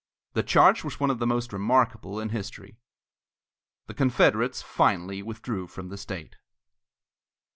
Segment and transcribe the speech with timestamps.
[0.33, 2.79] The charge was one of the most remarkable in history.
[3.85, 6.37] The Confederates finally withdrew from the state.